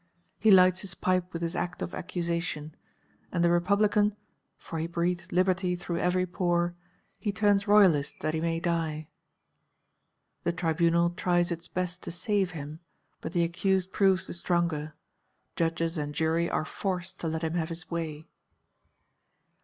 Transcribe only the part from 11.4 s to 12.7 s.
its best to save